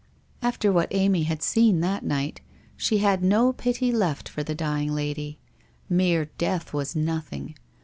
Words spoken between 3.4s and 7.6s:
pity left for the dying lady. Mere death was nothing.